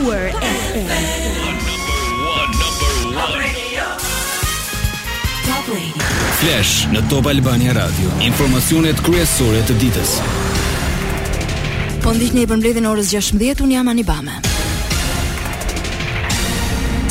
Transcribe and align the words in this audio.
Power 0.00 0.32
Flash 6.40 6.86
në 6.94 7.02
Top 7.10 7.28
Albania 7.28 7.74
Radio, 7.76 8.08
informacionet 8.24 9.02
kryesore 9.04 9.60
të 9.68 9.76
ditës. 9.82 10.14
Po 12.00 12.14
ndihni 12.16 12.46
për 12.48 12.62
mbledhjen 12.62 12.88
orës 12.94 13.12
16:00 13.12 13.66
un 13.66 13.76
jam 13.76 13.92
Anibame. 13.92 14.40
Bame. 14.40 14.59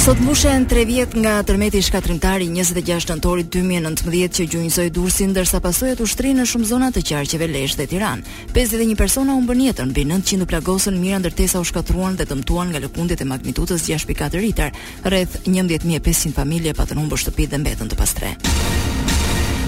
Sot 0.05 0.20
mbushen 0.20 0.63
3 0.66 0.86
vjet 0.88 1.15
nga 1.15 1.41
tërmeti 1.43 1.77
i 1.82 1.84
shkatrimtari 1.84 2.45
26 2.55 3.09
nëntori 3.11 3.43
2019 3.52 4.32
që 4.38 4.45
gjunjëzoi 4.54 4.86
Durrësi 4.95 5.27
ndërsa 5.33 5.59
pasojat 5.64 6.00
ushtrinë 6.05 6.39
në 6.39 6.45
shumë 6.47 6.70
zona 6.71 6.88
të 6.95 7.04
qarqeve 7.09 7.50
Lezhë 7.52 7.82
dhe 7.82 7.89
Tiranë. 7.91 8.23
51 8.55 8.96
persona 9.01 9.36
u 9.36 9.43
mbën 9.43 9.65
jetën, 9.68 9.91
mbi 9.91 10.07
900 10.07 10.46
u 10.46 10.50
plagosën, 10.54 11.00
mira 11.04 11.20
ndërtesa 11.20 11.59
u 11.59 11.68
shkatruan 11.68 12.15
dhe 12.15 12.29
dëmtuan 12.32 12.71
nga 12.71 12.83
lëkundjet 12.88 13.20
e 13.20 13.27
magnitudës 13.27 13.88
6.4 13.91 14.43
Richter. 14.46 14.71
Rreth 15.04 15.42
11500 15.43 16.34
familje 16.42 16.78
patën 16.79 17.01
humbur 17.04 17.20
shtëpitë 17.20 17.57
dhe 17.57 17.64
mbetën 17.65 17.92
të 17.92 18.00
pastre. 18.00 18.37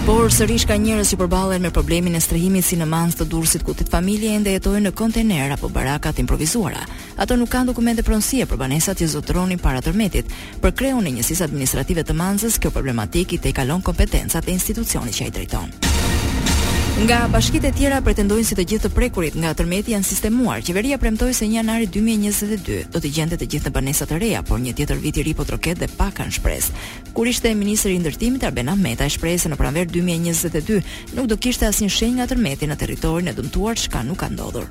Por 0.05 0.31
sërish 0.33 0.63
ka 0.65 0.73
njerëz 0.81 1.11
që 1.13 1.17
përballen 1.21 1.61
me 1.61 1.69
problemin 1.73 2.15
e 2.17 2.21
strehimit 2.25 2.65
si 2.65 2.75
në 2.79 2.87
mans 2.89 3.13
të 3.19 3.27
dursit 3.29 3.61
ku 3.63 3.75
të 3.77 3.85
familje 3.91 4.31
ende 4.33 4.53
jetojnë 4.55 4.87
në 4.87 4.91
kontener 4.97 5.53
apo 5.53 5.69
baraka 5.69 6.09
të 6.09 6.23
improvisuara. 6.23 6.81
Ato 7.21 7.37
nuk 7.37 7.51
kanë 7.53 7.69
dokumente 7.69 8.01
pronësie 8.07 8.47
për 8.49 8.57
banesat 8.63 8.97
që 8.97 9.11
zotëronin 9.13 9.61
para 9.61 9.83
tërmetit. 9.85 10.25
Për 10.63 10.73
krijuën 10.81 11.05
e 11.11 11.15
njësisë 11.19 11.45
administrative 11.45 12.01
të 12.07 12.17
Manzës, 12.17 12.57
kjo 12.57 12.73
problematikë 12.73 13.37
i 13.37 13.41
tejkalon 13.45 13.85
kompetencat 13.85 14.49
e 14.49 14.57
institucionit 14.57 15.19
që 15.21 15.29
ai 15.29 15.35
drejton. 15.37 15.90
Nga 17.01 17.17
bashkitë 17.33 17.65
e 17.65 17.73
tjera 17.73 17.97
pretendojnë 18.05 18.45
si 18.45 18.53
të 18.53 18.63
gjithë 18.69 18.85
të 18.85 18.89
prekurit 18.93 19.33
nga 19.33 19.55
tërmeti 19.57 19.95
janë 19.95 20.05
sistemuar. 20.05 20.61
Qeveria 20.61 20.99
premtoi 21.01 21.31
se 21.33 21.47
në 21.49 21.55
janar 21.55 21.81
2022 21.95 22.83
do 22.93 23.01
të 23.01 23.09
gjendet 23.15 23.41
të 23.41 23.47
gjithë 23.55 23.71
në 23.71 23.73
banesa 23.73 24.05
të 24.05 24.19
reja, 24.21 24.43
por 24.45 24.61
një 24.61 24.75
tjetër 24.77 25.01
vit 25.01 25.17
i 25.17 25.25
ri 25.25 25.33
po 25.33 25.47
troket 25.49 25.81
dhe 25.81 25.89
pa 25.97 26.11
kanë 26.13 26.35
shpresë. 26.37 26.77
Kur 27.17 27.25
ishte 27.31 27.55
ministri 27.57 27.95
i 27.97 28.03
ndërtimit 28.05 28.45
Arben 28.45 28.69
Ahmeta 28.75 29.09
shpresë 29.09 29.49
në 29.49 29.57
pranver 29.57 29.89
2022, 29.97 30.83
nuk 31.17 31.25
do 31.31 31.41
kishte 31.41 31.65
asnjë 31.65 31.89
shenjë 31.97 32.19
nga 32.21 32.29
tërmeti 32.35 32.69
në 32.69 32.77
territorin 32.83 33.33
e 33.33 33.37
dëmtuar, 33.39 33.81
çka 33.81 34.05
nuk 34.05 34.21
ka 34.21 34.29
ndodhur. 34.29 34.69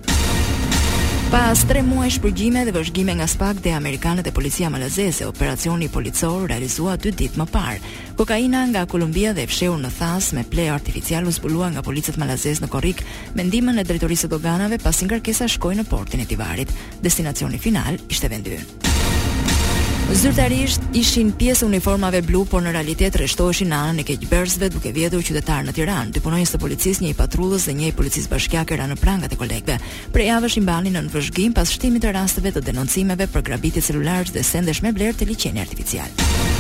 Pas 1.27 1.59
3 1.67 1.81
muaj 1.83 2.13
shpërgjime 2.15 2.61
dhe 2.63 2.71
vëzhgime 2.71 3.11
nga 3.17 3.25
spak 3.27 3.57
dhe 3.59 3.73
Amerikanët 3.75 4.29
e 4.29 4.31
policia 4.31 4.69
malazese, 4.71 5.25
operacioni 5.27 5.89
policor 5.91 6.45
realizua 6.47 6.93
dy 6.95 7.11
dit 7.19 7.35
më 7.35 7.43
parë. 7.51 7.81
Kokaina 8.15 8.61
nga 8.71 8.85
Kolumbia 8.87 9.33
dhe 9.35 9.43
fsheur 9.49 9.75
në 9.83 9.91
thas 9.97 10.31
me 10.37 10.45
ple 10.47 10.69
artificial 10.71 11.27
u 11.27 11.35
zbulua 11.35 11.67
nga 11.75 11.83
policët 11.83 12.15
malazes 12.23 12.63
në 12.63 12.71
korik, 12.71 13.03
me 13.35 13.43
ndimën 13.43 13.83
e 13.83 13.87
drejtorisë 13.89 14.31
doganave 14.31 14.79
pas 14.79 15.03
në 15.03 15.21
shkoj 15.57 15.75
në 15.81 15.87
portin 15.91 16.23
e 16.23 16.29
tivarit. 16.31 16.71
Destinacioni 17.03 17.59
final 17.59 17.99
ishte 18.07 18.31
vendyën. 18.31 18.76
Zyrtarisht 20.07 20.79
ishin 20.95 21.33
pjesë 21.35 21.67
uniformave 21.67 22.21
blu, 22.23 22.45
por 22.47 22.61
në 22.63 22.71
realitet 22.73 23.17
rreshtoheshin 23.19 23.67
në 23.73 23.79
anën 23.89 23.99
e 24.03 24.05
keqbërësve 24.07 24.69
duke 24.71 24.93
vjedhur 24.95 25.21
qytetar 25.27 25.65
në 25.67 25.73
Tiranë. 25.75 26.13
Deponojnë 26.15 26.47
të 26.53 26.61
policisë 26.63 27.03
një 27.03 27.13
patrullës 27.19 27.67
dhe 27.67 27.75
një 27.77 27.91
policisë 27.97 28.31
bashkiake 28.31 28.79
ranë 28.79 28.95
në 28.95 29.01
prangat 29.01 29.35
e 29.35 29.39
kolegëve. 29.41 29.75
Për 30.15 30.25
javësh 30.29 30.57
i 30.59 30.63
mbanin 30.63 30.95
në 30.97 31.05
vëzhgim 31.11 31.53
pas 31.59 31.67
shtimit 31.75 32.05
të 32.07 32.15
rasteve 32.17 32.55
të 32.55 32.63
denoncimeve 32.71 33.27
për 33.35 33.45
grabitje 33.51 33.83
celularësh 33.91 34.33
dhe 34.39 34.45
sendesh 34.47 34.81
me 34.87 34.95
blerë 34.95 35.19
të 35.21 35.29
liçeni 35.33 35.61
artificial. 35.65 36.55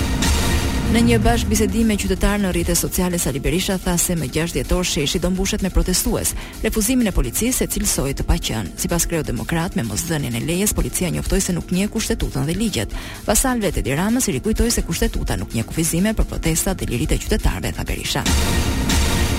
Në 0.87 1.01
një 1.03 1.15
bash 1.19 1.43
bisedime 1.43 1.97
qytetar 1.99 2.39
në 2.39 2.53
rrjetet 2.53 2.77
sociale 2.79 3.17
Sali 3.19 3.41
Berisha 3.43 3.75
tha 3.83 3.97
se 3.99 4.15
më 4.15 4.29
6 4.37 4.53
dhjetor 4.55 4.85
sheshi 4.87 5.19
do 5.19 5.27
mbushet 5.33 5.61
me 5.61 5.67
protestues. 5.69 6.31
Refuzimin 6.63 7.11
e 7.11 7.13
policisë 7.17 7.65
e 7.67 7.69
cilsoi 7.73 8.15
të 8.15 8.23
paqen. 8.29 8.71
Sipas 8.79 9.03
Kreu 9.05 9.25
Demokrat 9.27 9.75
me 9.75 9.83
mosdhënien 9.83 10.39
e 10.39 10.43
lejes, 10.47 10.71
policia 10.77 11.11
njoftoi 11.11 11.43
se 11.43 11.51
nuk 11.57 11.75
njeh 11.75 11.91
kushtetutën 11.91 12.47
dhe 12.47 12.55
ligjet. 12.55 12.95
Vasalvet 13.27 13.77
e 13.77 13.83
Tiranës 13.83 14.31
rikujtoi 14.31 14.71
se 14.71 14.85
kushtetuta 14.87 15.35
nuk 15.43 15.51
njeh 15.53 15.67
kufizime 15.67 16.15
për 16.15 16.31
protestat 16.31 16.79
dhe 16.79 16.87
liritë 16.95 17.19
qytetarëve 17.25 17.75
tha 17.77 17.83
Berisha. 17.83 18.23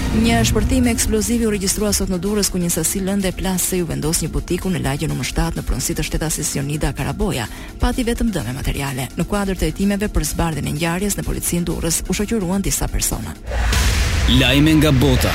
Një 0.08 0.38
shpërthim 0.48 0.86
eksplozivi 0.88 1.44
u 1.44 1.50
regjistrua 1.52 1.90
sot 1.92 2.08
në 2.08 2.16
Durrës 2.24 2.48
ku 2.50 2.56
një 2.58 2.70
sasi 2.72 3.02
lëndë 3.04 3.34
plase 3.36 3.82
u 3.84 3.88
vendos 3.90 4.22
një 4.24 4.30
butiku 4.32 4.70
në 4.72 4.80
lagjen 4.86 5.12
numër 5.12 5.28
7 5.34 5.58
në 5.60 5.64
pronësi 5.68 5.96
të 5.98 6.06
shtetasis 6.08 6.54
Jonida 6.56 6.94
Karaboja, 6.96 7.44
pati 7.80 8.06
vetëm 8.08 8.32
dëme 8.32 8.54
materiale. 8.56 9.10
Në 9.20 9.26
kuadër 9.28 9.60
të 9.60 9.68
hetimeve 9.68 10.08
për 10.14 10.26
zbardhjen 10.32 10.70
e 10.70 10.76
ngjarjes 10.78 11.18
në 11.20 11.26
policinë 11.28 11.68
Durrës 11.68 12.00
u 12.08 12.16
shoqëruan 12.16 12.64
disa 12.64 12.88
persona. 12.88 13.36
Lajme 14.40 14.78
nga 14.80 14.90
bota. 14.96 15.34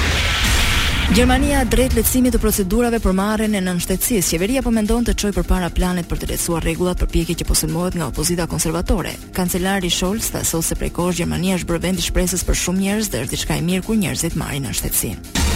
Gjermania 1.12 1.62
drejt 1.68 1.94
lehtësimit 1.98 2.32
të 2.34 2.40
procedurave 2.42 2.98
për 3.04 3.14
marrjen 3.18 3.54
e 3.58 3.62
nënshtetësisë. 3.62 4.32
Qeveria 4.34 4.64
po 4.66 4.72
mendon 4.74 5.04
të 5.06 5.14
çojë 5.20 5.36
përpara 5.36 5.68
planet 5.76 6.08
për 6.10 6.22
të 6.24 6.30
lehtësuar 6.32 6.64
rregullat 6.66 7.02
për 7.04 7.12
pjekje 7.14 7.36
që 7.44 7.48
posulmohet 7.52 7.98
nga 8.00 8.08
opozita 8.10 8.48
konservatore. 8.50 9.12
Kancelari 9.38 9.92
Scholz 9.94 10.32
tha 10.34 10.42
se 10.48 10.74
prej 10.80 10.90
kohësh 10.98 11.22
Gjermania 11.24 11.60
është 11.60 11.70
bërë 11.72 11.84
vend 11.90 12.00
i 12.02 12.08
shpresës 12.08 12.48
për 12.50 12.58
shumë 12.64 12.86
njerëz 12.88 13.12
dhe 13.14 13.22
është 13.28 13.36
diçka 13.36 13.60
e 13.62 13.68
mirë 13.70 13.86
kur 13.90 14.00
njerëzit 14.02 14.40
marrin 14.42 14.66
nënshtetësinë. 14.70 15.52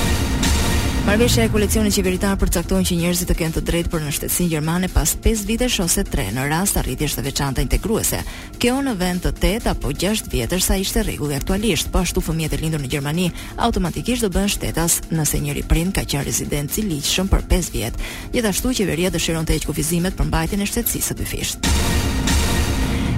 Marveshja 1.07 1.45
e 1.47 1.47
koalicionit 1.47 1.95
qeveritar 1.95 2.33
përcaktojnë 2.35 2.87
që 2.89 2.95
njerëzit 2.99 3.29
të 3.31 3.35
kenë 3.39 3.55
të 3.55 3.61
drejtë 3.69 3.91
për 3.93 4.01
në 4.03 4.09
shtetësinë 4.17 4.49
gjermane 4.51 4.89
pas 4.91 5.13
5 5.23 5.43
vitesh 5.47 5.77
ose 5.79 6.03
3 6.03 6.25
në 6.35 6.43
rast 6.51 6.75
arritjes 6.81 7.13
së 7.15 7.23
veçantë 7.23 7.63
integruese. 7.63 8.19
Kjo 8.59 8.73
në 8.83 8.97
vend 8.99 9.23
të 9.23 9.31
8 9.53 9.69
apo 9.71 9.93
6 9.95 10.27
vjetësh 10.33 10.67
sa 10.67 10.75
ishte 10.75 11.05
rregulli 11.07 11.39
aktualisht, 11.39 11.93
po 11.93 12.01
ashtu 12.03 12.19
fëmijët 12.27 12.57
e 12.57 12.59
lindur 12.65 12.83
në 12.83 12.91
Gjermani 12.91 13.29
automatikisht 13.55 14.25
do 14.27 14.31
bëhen 14.35 14.51
shtetas 14.51 14.99
nëse 15.15 15.39
njëri 15.45 15.63
prind 15.71 15.95
ka 15.95 16.03
qenë 16.03 16.27
rezident 16.27 16.75
i 16.75 16.83
ligjshëm 16.89 17.31
për 17.31 17.47
5 17.55 17.71
vjet. 17.77 18.03
Gjithashtu 18.35 18.73
qeveria 18.83 19.13
dëshiron 19.15 19.47
të 19.47 19.61
heqë 19.61 19.71
kufizimet 19.71 20.19
për 20.19 20.27
mbajtjen 20.27 20.67
e 20.67 20.69
shtetësisë 20.73 21.13
së 21.13 21.17
dyfishtë. 21.23 21.95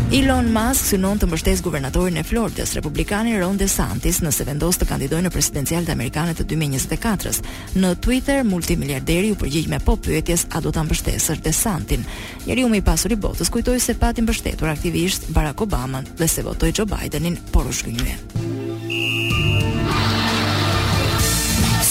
Elon 0.09 0.47
Musk 0.49 0.87
synon 0.89 1.19
të 1.21 1.27
mbështesë 1.29 1.61
guvernatorin 1.67 2.15
e 2.17 2.23
Floridës, 2.25 2.71
republikanin 2.73 3.35
Ron 3.43 3.59
DeSantis, 3.61 4.23
nëse 4.25 4.41
vendos 4.47 4.79
të 4.81 4.87
kandidojë 4.89 5.27
në 5.27 5.31
presidencialet 5.35 5.91
amerikane 5.93 6.33
të 6.33 6.47
2024-s. 6.49 7.43
Në 7.77 7.91
Twitter, 8.01 8.41
multimiliarderi 8.41 9.29
u 9.35 9.37
përgjigj 9.37 9.69
me 9.69 9.77
po 9.85 9.99
pyetjes 10.01 10.47
a 10.57 10.63
do 10.65 10.73
ta 10.73 10.81
mbështesë 10.87 11.37
DeSantin. 11.45 12.07
Njeriu 12.47 12.71
më 12.73 12.81
i 12.81 12.85
pasur 12.89 13.13
i 13.13 13.19
botës 13.21 13.53
kujtoi 13.53 13.77
se 13.85 13.99
pati 14.01 14.25
mbështetur 14.25 14.73
aktivisht 14.73 15.29
Barack 15.35 15.61
Obama 15.67 16.01
dhe 16.17 16.25
se 16.27 16.41
votoi 16.43 16.73
Joe 16.73 16.89
Bidenin, 16.89 17.37
por 17.53 17.69
u 17.69 17.73
shkënjyen. 17.77 18.57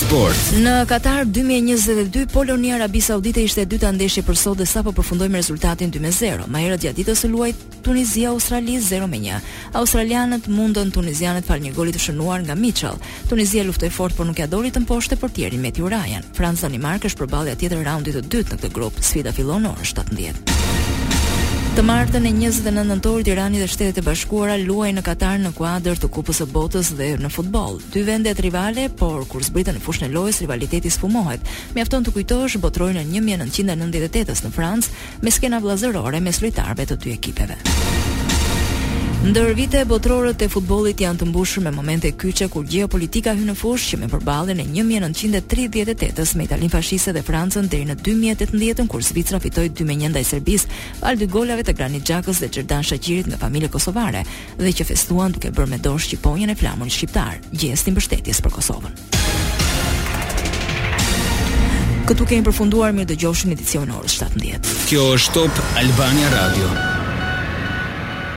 Në 0.08 0.86
Katar 0.88 1.26
2022, 1.28 2.22
Polonia 2.32 2.78
Arabi 2.78 3.02
Saudite 3.04 3.42
ishte 3.44 3.66
dyta 3.68 3.90
ndeshje 3.92 4.22
për 4.24 4.38
sot 4.40 4.56
dhe 4.56 4.64
sapo 4.66 4.94
përfundoi 4.96 5.28
me 5.28 5.42
rezultatin 5.42 5.92
2-0. 5.92 6.46
Më 6.48 6.62
herët 6.64 6.84
gjatë 6.86 6.96
ditës 7.02 7.24
u 7.28 7.30
luaj 7.34 7.50
Tunizia 7.84 8.32
Australi 8.32 8.78
0-1. 8.80 9.42
Australianët 9.76 10.48
mundën 10.48 10.94
tunizianët 10.96 11.44
fal 11.50 11.60
një 11.60 11.74
golit 11.76 11.98
të 12.00 12.06
shënuar 12.06 12.40
nga 12.46 12.56
Mitchell. 12.56 12.96
Tunizia 13.28 13.68
luftoi 13.68 13.92
fort 13.92 14.16
por 14.16 14.24
nuk 14.30 14.40
ja 14.40 14.48
dori 14.48 14.72
të 14.72 14.86
mposhte 14.86 15.20
portierin 15.20 15.60
Meti 15.60 15.84
Urajan. 15.84 16.24
Franca-Danimark 16.40 17.04
është 17.12 17.26
përballja 17.26 17.58
tjetër 17.60 17.84
raundit 17.90 18.16
të 18.16 18.26
dytë 18.32 18.56
në 18.56 18.62
këtë 18.64 18.74
grup. 18.78 19.02
Sfida 19.04 19.36
fillon 19.36 19.68
në 19.68 19.76
orën 19.76 19.92
17. 19.92 20.87
Të 21.78 21.84
martën 21.86 22.24
e 22.26 22.32
29 22.34 22.82
nëntor, 22.88 23.20
Tirani 23.22 23.60
dhe 23.62 23.66
Shtetet 23.70 24.00
e 24.00 24.02
Bashkuara 24.02 24.56
luajnë 24.58 24.98
në 24.98 25.04
Katar 25.06 25.36
në 25.38 25.52
kuadër 25.54 26.00
të 26.02 26.08
Kupës 26.16 26.40
së 26.42 26.46
Botës 26.50 26.90
dhe 26.98 27.12
në 27.22 27.30
futboll. 27.30 27.78
Dy 27.94 28.02
vendet 28.02 28.42
rivale, 28.42 28.88
por 28.98 29.22
kur 29.30 29.46
zbritën 29.46 29.78
në 29.78 29.84
fushën 29.86 30.08
e 30.08 30.10
lojës, 30.16 30.42
rivaliteti 30.42 30.90
sfumohet. 30.90 31.46
Mjafton 31.78 32.02
të 32.08 32.16
kujtosh 32.18 32.58
botrorin 32.64 32.98
e 32.98 33.06
1998-s 33.14 34.42
në 34.48 34.54
Francë 34.58 35.08
me 35.22 35.30
skena 35.36 35.62
vllazërore 35.62 36.18
mes 36.18 36.42
lojtarëve 36.42 36.90
të 36.90 36.98
dy 37.06 37.14
ekipeve. 37.20 38.17
Ndër 39.18 39.48
vite 39.58 39.80
botërore 39.82 40.30
të 40.38 40.46
futbollit 40.48 41.00
janë 41.02 41.18
të 41.20 41.26
mbushur 41.26 41.64
me 41.64 41.72
momente 41.74 42.12
kyçe 42.14 42.46
kur 42.52 42.62
geopolitika 42.70 43.32
hyn 43.34 43.48
në 43.50 43.54
fushë 43.58 43.88
që 43.92 43.96
me 43.98 44.06
përballjen 44.12 44.60
e 44.62 44.66
1938-s 44.70 46.36
me 46.38 46.46
Italinë 46.46 46.70
fashiste 46.70 47.10
dhe 47.16 47.22
Francën 47.26 47.66
deri 47.68 47.88
në 47.90 47.96
2018-ën 47.98 48.86
kur 48.88 49.02
Zvicra 49.02 49.40
fitoi 49.42 49.72
2-1 49.74 50.12
ndaj 50.14 50.22
Serbisë, 50.30 50.70
al 51.02 51.18
dy 51.18 51.26
golave 51.34 51.66
të 51.66 51.74
Granit 51.76 52.06
Xhakës 52.06 52.40
dhe 52.44 52.50
Xherdan 52.54 52.86
Shaqirit 52.86 53.26
nga 53.32 53.40
familje 53.42 53.72
kosovare 53.74 54.22
dhe 54.56 54.72
që 54.80 54.86
festuan 54.92 55.34
duke 55.34 55.50
bërë 55.50 55.70
me 55.74 55.80
dorë 55.82 56.04
shqiponjen 56.06 56.54
e 56.54 56.56
flamurit 56.56 56.94
shqiptar, 56.94 57.42
gjestin 57.52 57.96
mbështetjes 57.98 58.40
për 58.46 58.54
Kosovën. 58.54 58.94
Këtu 62.08 62.24
kemi 62.24 62.46
përfunduar 62.46 62.94
mirë 62.96 63.10
dëgjoshin 63.16 63.50
edicion 63.58 63.90
orës 63.98 64.20
17. 64.22 64.62
Kjo 64.86 65.10
është 65.18 65.36
Top 65.50 65.60
Albania 65.82 66.30
Radio. 66.38 66.97